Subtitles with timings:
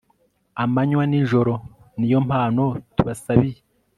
[0.63, 1.53] amanywa n' ijoro
[1.97, 2.65] ni yo mpano
[2.95, 3.59] tubasabiye